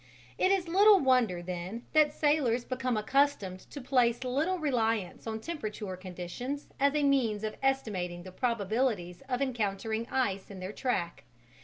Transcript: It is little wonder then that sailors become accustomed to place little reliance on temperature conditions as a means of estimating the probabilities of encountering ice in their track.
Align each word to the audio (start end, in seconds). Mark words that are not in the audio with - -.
It 0.39 0.49
is 0.51 0.67
little 0.67 0.99
wonder 0.99 1.43
then 1.43 1.85
that 1.93 2.11
sailors 2.11 2.65
become 2.65 2.97
accustomed 2.97 3.59
to 3.69 3.79
place 3.79 4.23
little 4.23 4.57
reliance 4.57 5.27
on 5.27 5.39
temperature 5.39 5.95
conditions 5.95 6.67
as 6.79 6.95
a 6.95 7.03
means 7.03 7.43
of 7.43 7.55
estimating 7.61 8.23
the 8.23 8.31
probabilities 8.31 9.21
of 9.29 9.43
encountering 9.43 10.07
ice 10.09 10.49
in 10.49 10.59
their 10.59 10.73
track. 10.73 11.25